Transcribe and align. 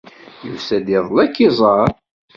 Yusa-d 0.45 0.87
iḍelli 0.97 1.21
ad 1.25 1.31
k-iẓer. 1.35 1.89